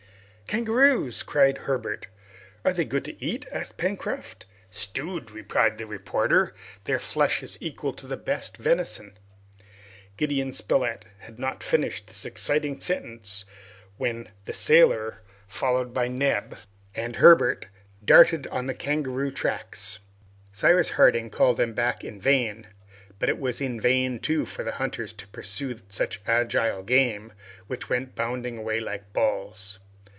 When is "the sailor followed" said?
14.43-15.93